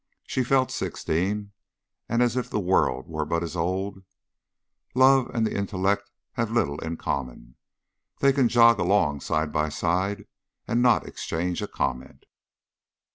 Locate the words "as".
2.23-2.35, 3.43-3.55